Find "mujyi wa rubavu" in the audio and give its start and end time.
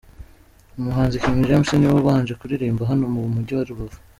3.33-3.99